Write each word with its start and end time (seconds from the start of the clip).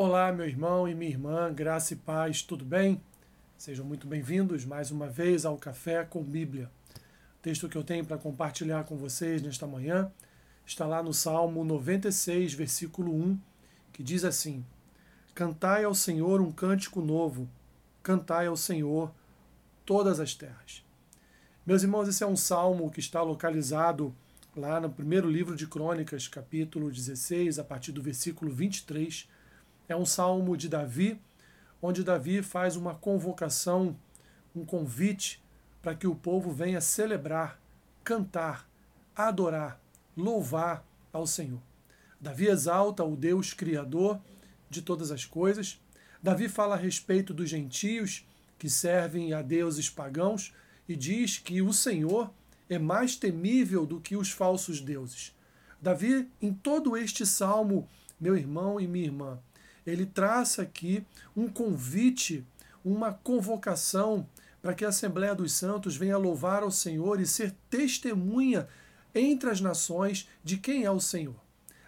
Olá, 0.00 0.30
meu 0.30 0.46
irmão 0.46 0.88
e 0.88 0.94
minha 0.94 1.10
irmã, 1.10 1.52
graça 1.52 1.92
e 1.92 1.96
paz, 1.96 2.40
tudo 2.40 2.64
bem? 2.64 3.02
Sejam 3.56 3.84
muito 3.84 4.06
bem-vindos 4.06 4.64
mais 4.64 4.92
uma 4.92 5.08
vez 5.08 5.44
ao 5.44 5.56
Café 5.58 6.04
com 6.04 6.22
Bíblia. 6.22 6.70
O 7.36 7.42
texto 7.42 7.68
que 7.68 7.76
eu 7.76 7.82
tenho 7.82 8.04
para 8.04 8.16
compartilhar 8.16 8.84
com 8.84 8.96
vocês 8.96 9.42
nesta 9.42 9.66
manhã 9.66 10.08
está 10.64 10.86
lá 10.86 11.02
no 11.02 11.12
Salmo 11.12 11.64
96, 11.64 12.54
versículo 12.54 13.12
1, 13.12 13.40
que 13.92 14.04
diz 14.04 14.24
assim: 14.24 14.64
Cantai 15.34 15.82
ao 15.82 15.96
Senhor 15.96 16.40
um 16.40 16.52
cântico 16.52 17.00
novo, 17.00 17.48
cantai 18.00 18.46
ao 18.46 18.56
Senhor 18.56 19.10
todas 19.84 20.20
as 20.20 20.32
terras. 20.32 20.84
Meus 21.66 21.82
irmãos, 21.82 22.06
esse 22.06 22.22
é 22.22 22.26
um 22.28 22.36
salmo 22.36 22.88
que 22.88 23.00
está 23.00 23.20
localizado 23.20 24.14
lá 24.56 24.80
no 24.80 24.90
primeiro 24.90 25.28
livro 25.28 25.56
de 25.56 25.66
Crônicas, 25.66 26.28
capítulo 26.28 26.88
16, 26.88 27.58
a 27.58 27.64
partir 27.64 27.90
do 27.90 28.00
versículo 28.00 28.52
23 28.52 29.28
é 29.88 29.96
um 29.96 30.04
salmo 30.04 30.56
de 30.56 30.68
Davi, 30.68 31.20
onde 31.80 32.04
Davi 32.04 32.42
faz 32.42 32.76
uma 32.76 32.94
convocação, 32.94 33.96
um 34.54 34.64
convite 34.64 35.42
para 35.80 35.94
que 35.94 36.06
o 36.06 36.14
povo 36.14 36.52
venha 36.52 36.80
celebrar, 36.80 37.60
cantar, 38.04 38.68
adorar, 39.16 39.80
louvar 40.16 40.84
ao 41.12 41.26
Senhor. 41.26 41.60
Davi 42.20 42.48
exalta 42.48 43.04
o 43.04 43.16
Deus 43.16 43.52
Criador 43.52 44.20
de 44.68 44.82
todas 44.82 45.10
as 45.10 45.24
coisas. 45.24 45.80
Davi 46.22 46.48
fala 46.48 46.74
a 46.74 46.78
respeito 46.78 47.32
dos 47.32 47.48
gentios 47.48 48.26
que 48.58 48.68
servem 48.68 49.32
a 49.32 49.40
deuses 49.40 49.88
pagãos 49.88 50.52
e 50.88 50.96
diz 50.96 51.38
que 51.38 51.62
o 51.62 51.72
Senhor 51.72 52.30
é 52.68 52.78
mais 52.78 53.16
temível 53.16 53.86
do 53.86 54.00
que 54.00 54.16
os 54.16 54.30
falsos 54.30 54.80
deuses. 54.80 55.34
Davi, 55.80 56.28
em 56.42 56.52
todo 56.52 56.96
este 56.96 57.24
salmo, 57.24 57.88
meu 58.20 58.36
irmão 58.36 58.80
e 58.80 58.86
minha 58.86 59.06
irmã, 59.06 59.38
ele 59.90 60.06
traça 60.06 60.62
aqui 60.62 61.04
um 61.36 61.48
convite, 61.48 62.44
uma 62.84 63.12
convocação 63.12 64.26
para 64.60 64.74
que 64.74 64.84
a 64.84 64.88
Assembleia 64.88 65.34
dos 65.34 65.52
Santos 65.52 65.96
venha 65.96 66.16
louvar 66.16 66.62
ao 66.62 66.70
Senhor 66.70 67.20
e 67.20 67.26
ser 67.26 67.54
testemunha 67.70 68.68
entre 69.14 69.50
as 69.50 69.60
nações 69.60 70.28
de 70.42 70.56
quem 70.56 70.84
é 70.84 70.90
o 70.90 71.00
Senhor. 71.00 71.36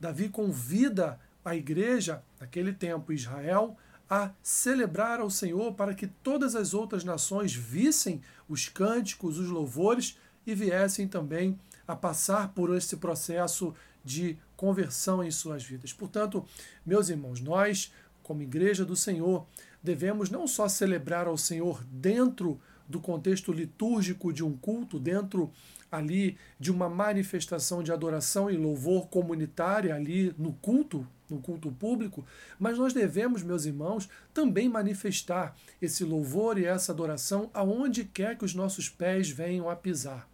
Davi 0.00 0.28
convida 0.28 1.20
a 1.44 1.54
igreja, 1.54 2.22
naquele 2.40 2.72
tempo 2.72 3.12
Israel, 3.12 3.76
a 4.08 4.30
celebrar 4.42 5.20
ao 5.20 5.30
Senhor 5.30 5.72
para 5.74 5.94
que 5.94 6.06
todas 6.06 6.54
as 6.54 6.74
outras 6.74 7.02
nações 7.04 7.54
vissem 7.54 8.20
os 8.48 8.68
cânticos, 8.68 9.38
os 9.38 9.48
louvores 9.48 10.18
e 10.46 10.54
viessem 10.54 11.08
também 11.08 11.58
a 11.86 11.96
passar 11.96 12.48
por 12.48 12.74
esse 12.76 12.96
processo 12.96 13.74
de 14.04 14.36
conversão 14.56 15.22
em 15.22 15.30
suas 15.30 15.64
vidas. 15.64 15.92
Portanto, 15.92 16.44
meus 16.84 17.08
irmãos, 17.08 17.40
nós, 17.40 17.92
como 18.22 18.42
Igreja 18.42 18.84
do 18.84 18.96
Senhor, 18.96 19.46
devemos 19.82 20.30
não 20.30 20.46
só 20.46 20.68
celebrar 20.68 21.26
ao 21.26 21.36
Senhor 21.36 21.82
dentro 21.84 22.60
do 22.88 23.00
contexto 23.00 23.52
litúrgico 23.52 24.32
de 24.32 24.44
um 24.44 24.56
culto, 24.56 24.98
dentro 24.98 25.50
ali 25.90 26.38
de 26.58 26.70
uma 26.70 26.88
manifestação 26.88 27.82
de 27.82 27.92
adoração 27.92 28.50
e 28.50 28.56
louvor 28.56 29.08
comunitária 29.08 29.94
ali 29.94 30.34
no 30.38 30.52
culto, 30.54 31.06
no 31.28 31.38
culto 31.38 31.70
público, 31.70 32.24
mas 32.58 32.78
nós 32.78 32.92
devemos, 32.92 33.42
meus 33.42 33.64
irmãos, 33.64 34.08
também 34.32 34.68
manifestar 34.68 35.56
esse 35.80 36.04
louvor 36.04 36.58
e 36.58 36.64
essa 36.64 36.92
adoração 36.92 37.50
aonde 37.52 38.04
quer 38.04 38.36
que 38.36 38.44
os 38.44 38.54
nossos 38.54 38.88
pés 38.88 39.30
venham 39.30 39.68
a 39.68 39.76
pisar. 39.76 40.31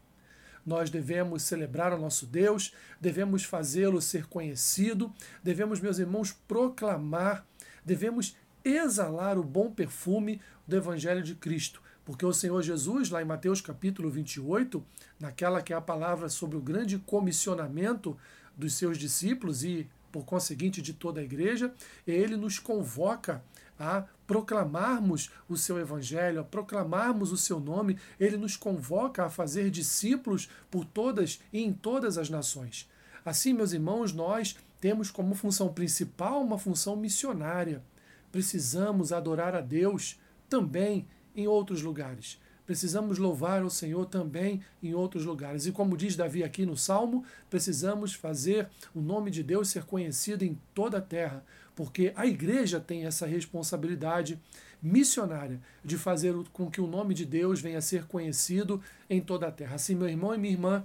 Nós 0.64 0.90
devemos 0.90 1.42
celebrar 1.42 1.92
o 1.92 1.98
nosso 1.98 2.26
Deus, 2.26 2.72
devemos 3.00 3.44
fazê-lo 3.44 4.00
ser 4.00 4.26
conhecido, 4.26 5.12
devemos, 5.42 5.80
meus 5.80 5.98
irmãos, 5.98 6.32
proclamar, 6.46 7.46
devemos 7.84 8.36
exalar 8.64 9.38
o 9.38 9.42
bom 9.42 9.70
perfume 9.70 10.40
do 10.66 10.76
Evangelho 10.76 11.22
de 11.22 11.34
Cristo. 11.34 11.80
Porque 12.04 12.24
o 12.24 12.32
Senhor 12.32 12.62
Jesus, 12.62 13.10
lá 13.10 13.20
em 13.20 13.26
Mateus 13.26 13.60
capítulo 13.60 14.10
28, 14.10 14.82
naquela 15.20 15.60
que 15.60 15.72
é 15.72 15.76
a 15.76 15.80
palavra 15.80 16.28
sobre 16.28 16.56
o 16.56 16.60
grande 16.60 16.98
comissionamento 16.98 18.16
dos 18.56 18.74
seus 18.74 18.96
discípulos 18.98 19.62
e, 19.62 19.88
por 20.10 20.24
conseguinte, 20.24 20.82
de 20.82 20.92
toda 20.92 21.20
a 21.20 21.24
igreja, 21.24 21.72
ele 22.06 22.36
nos 22.36 22.58
convoca 22.58 23.42
a 23.78 24.04
proclamarmos 24.26 25.30
o 25.48 25.56
seu 25.56 25.78
evangelho, 25.78 26.40
a 26.40 26.44
proclamarmos 26.44 27.32
o 27.32 27.36
seu 27.36 27.60
nome, 27.60 27.98
ele 28.18 28.36
nos 28.36 28.56
convoca 28.56 29.24
a 29.24 29.30
fazer 29.30 29.70
discípulos 29.70 30.48
por 30.70 30.84
todas 30.84 31.40
e 31.52 31.62
em 31.62 31.72
todas 31.72 32.18
as 32.18 32.28
nações. 32.28 32.88
Assim, 33.24 33.52
meus 33.52 33.72
irmãos, 33.72 34.12
nós 34.12 34.56
temos 34.80 35.10
como 35.10 35.34
função 35.34 35.72
principal 35.72 36.42
uma 36.42 36.58
função 36.58 36.96
missionária. 36.96 37.82
Precisamos 38.30 39.12
adorar 39.12 39.54
a 39.54 39.60
Deus 39.60 40.18
também 40.48 41.06
em 41.34 41.46
outros 41.46 41.82
lugares. 41.82 42.38
Precisamos 42.68 43.16
louvar 43.16 43.64
o 43.64 43.70
Senhor 43.70 44.04
também 44.04 44.60
em 44.82 44.92
outros 44.92 45.24
lugares. 45.24 45.64
E 45.64 45.72
como 45.72 45.96
diz 45.96 46.14
Davi 46.14 46.44
aqui 46.44 46.66
no 46.66 46.76
Salmo, 46.76 47.24
precisamos 47.48 48.12
fazer 48.12 48.68
o 48.94 49.00
nome 49.00 49.30
de 49.30 49.42
Deus 49.42 49.70
ser 49.70 49.84
conhecido 49.84 50.44
em 50.44 50.60
toda 50.74 50.98
a 50.98 51.00
terra, 51.00 51.42
porque 51.74 52.12
a 52.14 52.26
igreja 52.26 52.78
tem 52.78 53.06
essa 53.06 53.24
responsabilidade 53.24 54.38
missionária 54.82 55.62
de 55.82 55.96
fazer 55.96 56.34
com 56.52 56.70
que 56.70 56.78
o 56.78 56.86
nome 56.86 57.14
de 57.14 57.24
Deus 57.24 57.58
venha 57.58 57.78
a 57.78 57.80
ser 57.80 58.04
conhecido 58.04 58.82
em 59.08 59.18
toda 59.18 59.48
a 59.48 59.50
terra. 59.50 59.76
Assim, 59.76 59.94
meu 59.94 60.06
irmão 60.06 60.34
e 60.34 60.38
minha 60.38 60.52
irmã, 60.52 60.84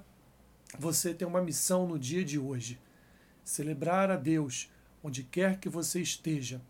você 0.79 1.13
tem 1.13 1.27
uma 1.27 1.41
missão 1.41 1.85
no 1.85 1.99
dia 1.99 2.23
de 2.23 2.39
hoje: 2.39 2.79
celebrar 3.43 4.09
a 4.09 4.15
Deus 4.15 4.71
onde 5.03 5.21
quer 5.21 5.59
que 5.59 5.67
você 5.67 5.99
esteja, 5.99 6.61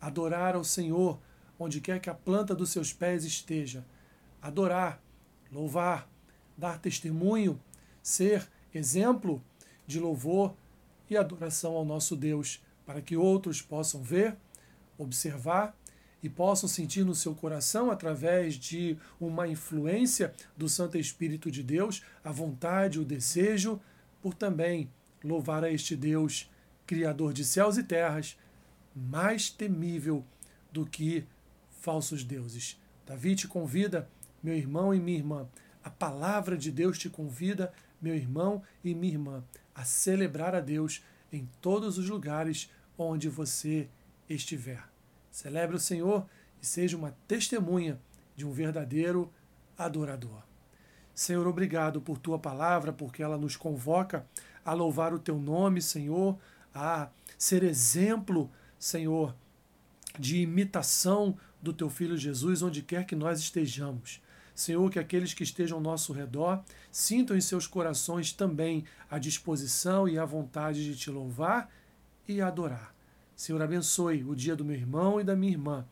adorar 0.00 0.54
ao 0.54 0.64
Senhor 0.64 1.20
onde 1.58 1.82
quer 1.82 2.00
que 2.00 2.08
a 2.08 2.14
planta 2.14 2.54
dos 2.54 2.70
seus 2.70 2.94
pés 2.94 3.26
esteja 3.26 3.84
adorar, 4.44 5.02
louvar, 5.50 6.06
dar 6.54 6.78
testemunho, 6.78 7.58
ser 8.02 8.46
exemplo 8.74 9.42
de 9.86 9.98
louvor 9.98 10.54
e 11.08 11.16
adoração 11.16 11.72
ao 11.72 11.84
nosso 11.84 12.14
Deus, 12.14 12.62
para 12.84 13.00
que 13.00 13.16
outros 13.16 13.62
possam 13.62 14.02
ver, 14.02 14.36
observar 14.98 15.74
e 16.22 16.28
possam 16.28 16.68
sentir 16.68 17.06
no 17.06 17.14
seu 17.14 17.34
coração, 17.34 17.90
através 17.90 18.56
de 18.56 18.98
uma 19.18 19.48
influência 19.48 20.34
do 20.54 20.68
Santo 20.68 20.98
Espírito 20.98 21.50
de 21.50 21.62
Deus, 21.62 22.02
a 22.22 22.30
vontade, 22.30 23.00
o 23.00 23.04
desejo 23.04 23.80
por 24.20 24.34
também 24.34 24.90
louvar 25.22 25.64
a 25.64 25.70
este 25.70 25.96
Deus, 25.96 26.50
Criador 26.86 27.32
de 27.32 27.46
céus 27.46 27.78
e 27.78 27.82
terras, 27.82 28.38
mais 28.94 29.48
temível 29.48 30.22
do 30.70 30.84
que 30.84 31.24
falsos 31.80 32.22
deuses. 32.22 32.78
Davi 33.06 33.34
te 33.34 33.48
convida 33.48 34.06
meu 34.44 34.54
irmão 34.54 34.94
e 34.94 35.00
minha 35.00 35.16
irmã. 35.16 35.48
A 35.82 35.88
palavra 35.88 36.56
de 36.56 36.70
Deus 36.70 36.98
te 36.98 37.08
convida, 37.08 37.72
meu 38.00 38.14
irmão 38.14 38.62
e 38.84 38.94
minha 38.94 39.14
irmã, 39.14 39.42
a 39.74 39.84
celebrar 39.84 40.54
a 40.54 40.60
Deus 40.60 41.02
em 41.32 41.48
todos 41.62 41.96
os 41.96 42.10
lugares 42.10 42.70
onde 42.98 43.28
você 43.30 43.88
estiver. 44.28 44.84
Celebre 45.30 45.76
o 45.76 45.80
Senhor 45.80 46.26
e 46.62 46.66
seja 46.66 46.96
uma 46.96 47.16
testemunha 47.26 47.98
de 48.36 48.46
um 48.46 48.52
verdadeiro 48.52 49.32
adorador. 49.78 50.42
Senhor, 51.14 51.46
obrigado 51.46 52.00
por 52.00 52.18
tua 52.18 52.38
palavra, 52.38 52.92
porque 52.92 53.22
ela 53.22 53.38
nos 53.38 53.56
convoca 53.56 54.26
a 54.64 54.74
louvar 54.74 55.14
o 55.14 55.18
teu 55.18 55.38
nome, 55.38 55.80
Senhor, 55.80 56.38
a 56.74 57.08
ser 57.38 57.62
exemplo, 57.62 58.50
Senhor, 58.78 59.34
de 60.18 60.38
imitação 60.38 61.36
do 61.62 61.72
teu 61.72 61.88
filho 61.88 62.16
Jesus, 62.16 62.62
onde 62.62 62.82
quer 62.82 63.06
que 63.06 63.16
nós 63.16 63.40
estejamos. 63.40 64.20
Senhor, 64.54 64.88
que 64.90 64.98
aqueles 64.98 65.34
que 65.34 65.42
estejam 65.42 65.78
ao 65.78 65.82
nosso 65.82 66.12
redor 66.12 66.62
sintam 66.90 67.36
em 67.36 67.40
seus 67.40 67.66
corações 67.66 68.32
também 68.32 68.84
a 69.10 69.18
disposição 69.18 70.08
e 70.08 70.18
a 70.18 70.24
vontade 70.24 70.84
de 70.84 70.96
te 70.96 71.10
louvar 71.10 71.68
e 72.28 72.40
adorar. 72.40 72.94
Senhor, 73.34 73.60
abençoe 73.60 74.22
o 74.22 74.34
dia 74.34 74.54
do 74.54 74.64
meu 74.64 74.76
irmão 74.76 75.20
e 75.20 75.24
da 75.24 75.34
minha 75.34 75.52
irmã 75.52 75.84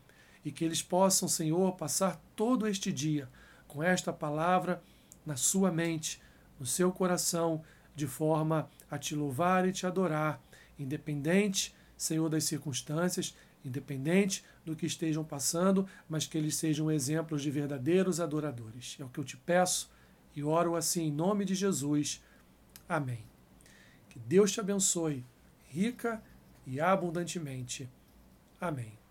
e 0.44 0.50
que 0.50 0.64
eles 0.64 0.82
possam, 0.82 1.28
Senhor, 1.28 1.72
passar 1.76 2.20
todo 2.36 2.66
este 2.66 2.92
dia 2.92 3.28
com 3.66 3.82
esta 3.82 4.12
palavra 4.12 4.82
na 5.24 5.36
sua 5.36 5.70
mente, 5.70 6.20
no 6.58 6.66
seu 6.66 6.92
coração, 6.92 7.62
de 7.94 8.06
forma 8.06 8.68
a 8.90 8.98
te 8.98 9.14
louvar 9.14 9.66
e 9.66 9.72
te 9.72 9.86
adorar, 9.86 10.40
independente, 10.78 11.74
Senhor, 11.96 12.28
das 12.28 12.44
circunstâncias 12.44 13.34
independente 13.64 14.44
do 14.64 14.76
que 14.76 14.86
estejam 14.86 15.24
passando, 15.24 15.86
mas 16.08 16.26
que 16.26 16.36
eles 16.36 16.56
sejam 16.56 16.90
exemplos 16.90 17.42
de 17.42 17.50
verdadeiros 17.50 18.20
adoradores. 18.20 18.96
É 19.00 19.04
o 19.04 19.08
que 19.08 19.18
eu 19.18 19.24
te 19.24 19.36
peço 19.36 19.90
e 20.34 20.42
oro 20.42 20.76
assim 20.76 21.04
em 21.08 21.12
nome 21.12 21.44
de 21.44 21.54
Jesus. 21.54 22.22
Amém. 22.88 23.24
Que 24.08 24.18
Deus 24.18 24.52
te 24.52 24.60
abençoe 24.60 25.24
rica 25.68 26.22
e 26.66 26.80
abundantemente. 26.80 27.88
Amém. 28.60 29.01